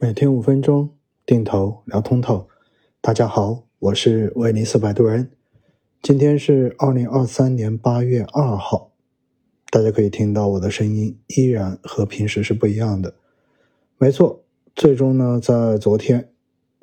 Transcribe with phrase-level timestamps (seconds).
[0.00, 0.90] 每天五分钟，
[1.26, 2.46] 定投聊通透。
[3.00, 5.32] 大家好，我是威尼斯摆渡人。
[6.00, 8.92] 今天是二零二三年八月二号，
[9.72, 13.16] 大家可以听到我的声音依然和平时是不一样的。
[13.98, 16.30] 没错，最终呢，在昨天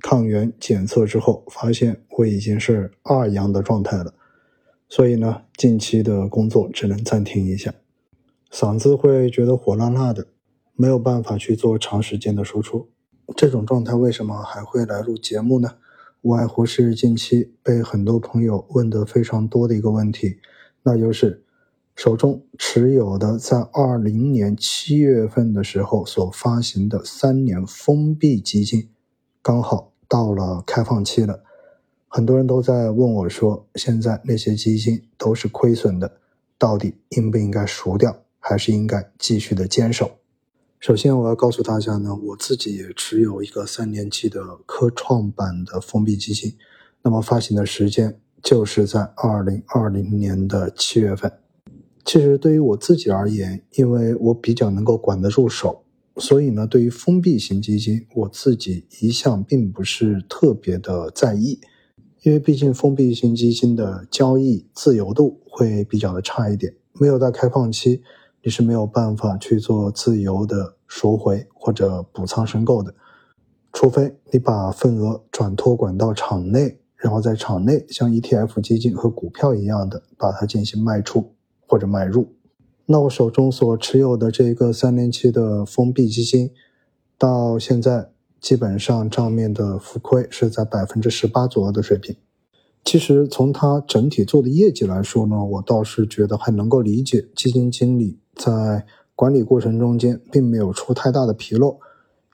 [0.00, 4.12] 抗原检测之后，发现我已经是二阳的状态了，
[4.88, 7.72] 所以呢，近期的工作只能暂停一下，
[8.50, 10.26] 嗓子会觉得火辣辣的。
[10.76, 12.88] 没有办法去做长时间的输出，
[13.36, 15.76] 这种状态为什么还会来录节目呢？
[16.22, 20.38] 无外乎是近期被很多朋友问得非常多的一个问题，
[20.82, 21.44] 那就是
[21.94, 28.88] 手中持有的在二零年七月份的时候所发行的三年封闭基金，
[29.42, 31.42] 刚好到了开放期了，
[32.08, 36.18] 很多人都在问我说，现在那些基金都是亏损的，
[36.56, 40.10] 到底应不应该赎掉，还是应该继续的坚守？
[40.86, 46.52] 首先，我要告诉大家呢，我自己也持有一个三年期的科创板的封闭基金，
[47.00, 51.32] 那么发行的时间就是在二零二零年的七月份。
[52.04, 55.84] 其实对于我自己而言，因为我比较能够管得住手，
[56.18, 61.60] 所以呢，对于封闭型基金，我自己一向并不是特别的在意，
[62.24, 68.02] 因为毕竟封闭型基金的交易自由度会比较的差一点，没有在开放期。
[68.44, 72.94] 你是没有办法去做自由的赎回或者补仓申购的，
[73.72, 81.34] 除非你把份额转托管到场内，然后在场内像 ETF 基金和股票一样的把它进行卖出
[81.66, 82.34] 或者买入。
[82.84, 86.50] 那我手中所持有的这个三年期的封闭基金，
[87.16, 92.14] 到现在基本上账面的浮亏是在百分之十八左右的水平。
[92.84, 98.18] 其实从它整体做的业绩来说呢，我倒是觉得还能够理解基金经理。
[98.34, 98.84] 在
[99.16, 101.78] 管理过程中间，并没有出太大的纰漏，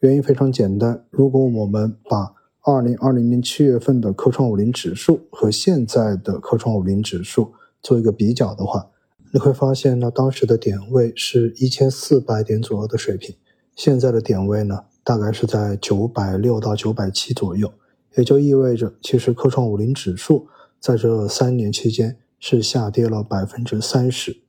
[0.00, 1.04] 原因非常简单。
[1.10, 7.52] 如果我们把二零二零年七月份的科创五零指数和现在的科创五零指数
[7.82, 8.90] 做一个比较的话，
[9.32, 13.34] 你会发现呢，当时的点位是一千四百点左右的水平，
[13.74, 17.72] 现在的点位呢，大概是在九百六到九百七左右，
[18.16, 20.48] 也就意味着，其实科创五零指数
[20.80, 24.42] 在这三年期间是下跌了百分之三十，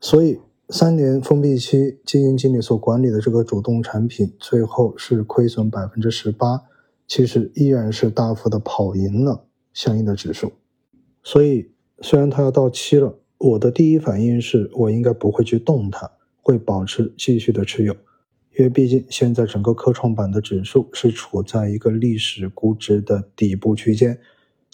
[0.00, 0.38] 所以。
[0.70, 6.60] 三年封闭期，基金经理所管理的这个主动产品，最后是亏损百分之十八，
[7.06, 10.52] 其实依然是大幅的跑赢了相应的指数。
[11.22, 11.70] 所以，
[12.02, 16.10] 虽然它要到期了，我的第一反应是我应该不会去动它，
[16.42, 17.96] 会保持继续的持有，
[18.58, 24.18] 因为毕竟现在整个科创板的指数是处在一个历史估值的底部区间，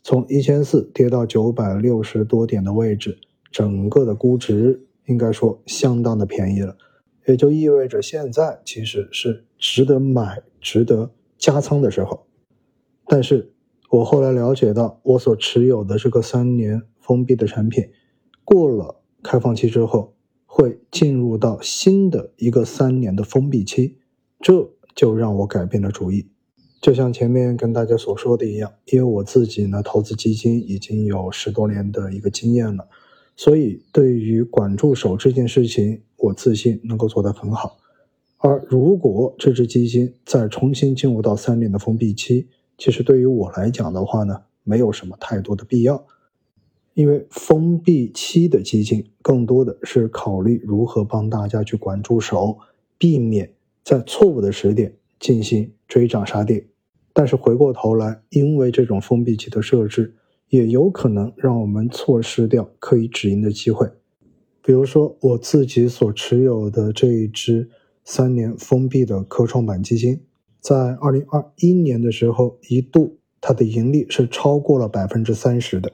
[0.03, 3.19] 从一千四跌到九百六十多点的位置，
[3.53, 4.87] 整个的估值。
[5.07, 6.79] 应该说相当的便宜了，
[7.27, 12.27] 也就意味着现在其实是值得买、值得加仓的时候。
[13.07, 13.53] 但是
[13.91, 17.85] 我后来了解到，我所持有的这个三年封闭的产品，
[18.45, 20.14] 过了开放期之后，
[20.57, 23.97] 会进入到新的一个三年的封闭期，
[24.39, 26.29] 这就让我改变了主意。
[26.81, 32.87] 就像前面跟大家所说的一样，因为我自己呢投资基金已经有十多年的一个经验了。
[33.35, 37.79] 所以，对于管住手这件事情，我自信能够做得很好。
[38.39, 42.47] 而如果这只基金再重新进入到三年的封闭期，
[42.79, 46.07] 其实对于我来讲的话呢，没有什么太多的必要，
[46.95, 52.59] 因为封闭期的基金更多的是考虑如何帮大家去管住手，
[52.97, 53.53] 避免
[53.85, 56.67] 在错误的时点进行追涨杀跌。
[57.13, 60.15] 但是回过头来，因为这种封闭期的设置。
[60.51, 63.91] 也有可能让我们错失掉可以止盈的机会，
[64.63, 67.71] 比如说我自己所持有的这一只
[68.05, 70.21] 三年封闭的科创板基金，
[70.61, 75.91] 在二零二一年的时候，一度它的盈利是超过了百分之三十的，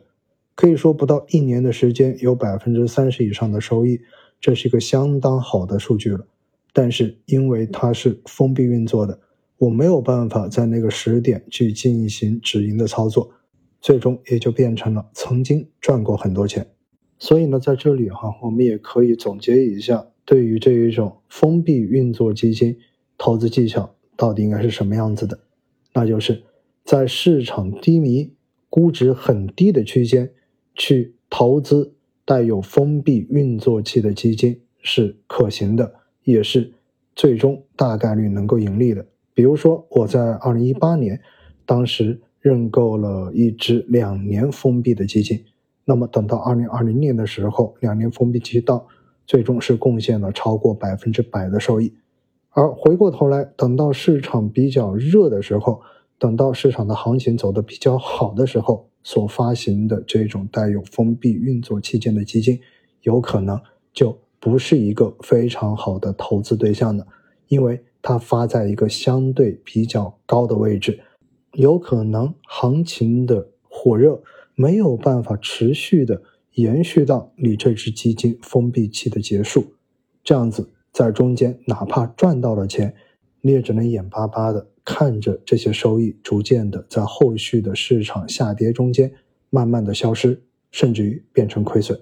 [0.60, 3.98] 可以说不到一年的时间有百分之三十以上的收益，
[4.42, 6.26] 这是一个相当好的数据了。
[6.74, 9.18] 但是因为它是封闭运作的，
[9.56, 13.32] 我没有办法在那个时点去进行止盈的操作。
[13.80, 16.66] 最终也就变成了曾经赚过很多钱，
[17.18, 22.76] 所以呢，在这里哈，我们也可以总结一下，对于这一种封闭运作基金
[23.16, 25.38] 投资技巧到底应该是什么样子的，
[25.94, 26.42] 那就是
[26.84, 28.34] 在市场低迷、
[28.68, 30.30] 估值很低的区间
[30.74, 31.94] 去投资
[32.24, 35.94] 带有封闭运作期的基金是可行的，
[36.24, 36.72] 也是
[37.14, 39.06] 最终大概率能够盈利的。
[39.34, 41.20] 比如说我在二零一八年，
[41.64, 42.20] 当时。
[42.42, 45.44] 认购了一只两年封闭的基金，
[45.84, 48.88] 那么等到二零二零年的时候，两年封闭期到，
[49.26, 51.92] 最终是贡献了超过百分之百的收益。
[52.48, 55.82] 而回过头来，等到市场比较热的时候，
[56.18, 62.60] 等到市场的行情走得比较好的时候，所发行的这种带有封闭运作期间的基金，
[63.02, 63.60] 有可能
[63.92, 67.06] 就不是一个非常好的投资对象了，
[67.48, 71.00] 因为它发在一个相对比较高的位置，
[71.52, 74.22] 有可能行情的火热
[74.54, 76.22] 没有办法持续的
[76.54, 79.74] 延续到你这只基金封闭期的结束，
[80.22, 82.94] 这样子在中间哪怕赚到了钱，
[83.40, 84.66] 你也只能眼巴巴的。
[84.92, 89.12] 看着这些收益逐渐的在后续的市场下跌中间
[89.48, 90.42] 慢慢的消失，
[90.72, 91.96] 甚至于变成亏损。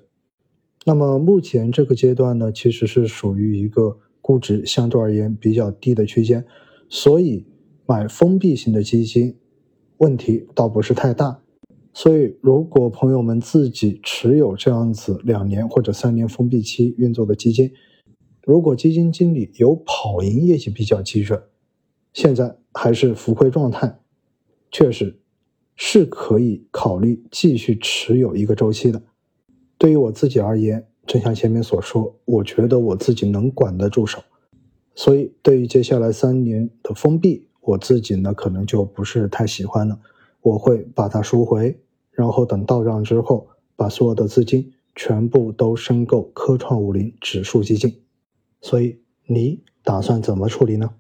[0.87, 6.43] 那么目前这个阶段呢，其实是属于一个估值相对而言比较低的区间，
[6.89, 7.45] 所以
[7.85, 9.37] 买封闭型的基金
[9.99, 11.43] 问题倒不是太大。
[11.93, 17.71] 所以如果朋友们自己持有这样子两年或者三年封闭期运作的基金，
[18.45, 21.39] 如果基金经理有跑赢业绩比较基准。
[22.13, 23.99] 现在还是浮亏状态，
[24.71, 25.21] 确实
[25.77, 29.03] 是可以考虑继续持有一个周期的。
[29.77, 34.21] 对于我自己而言，正像前面所说，我觉得我自己能管得住手，
[34.95, 40.01] 所以对于接下来三年的封闭，我自己呢可能就不是太喜欢了。
[40.41, 48.03] 我会把它赎回，然后等到账之后，把所有的资金全部都申购科创五零指数基金。
[48.61, 50.91] 所以你打算怎么处理呢？